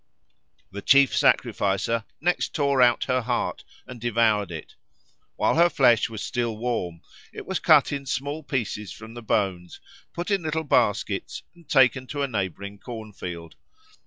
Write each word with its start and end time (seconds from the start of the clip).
The 0.71 0.81
chief 0.81 1.15
sacrificer 1.15 2.05
next 2.19 2.55
tore 2.55 2.81
out 2.81 3.03
her 3.03 3.21
heart 3.21 3.63
and 3.85 4.01
devoured 4.01 4.49
it. 4.49 4.73
While 5.35 5.53
her 5.57 5.69
flesh 5.69 6.09
was 6.09 6.23
still 6.25 6.57
warm 6.57 7.01
it 7.31 7.45
was 7.45 7.59
cut 7.59 7.91
in 7.91 8.07
small 8.07 8.41
pieces 8.41 8.91
from 8.91 9.13
the 9.13 9.21
bones, 9.21 9.79
put 10.11 10.31
in 10.31 10.41
little 10.41 10.63
baskets, 10.63 11.43
and 11.53 11.69
taken 11.69 12.07
to 12.07 12.23
a 12.23 12.27
neighbouring 12.27 12.79
corn 12.79 13.13
field. 13.13 13.57